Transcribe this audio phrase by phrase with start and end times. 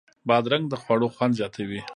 [0.27, 1.81] بادرنګ د خوړو خوند زیاتوي.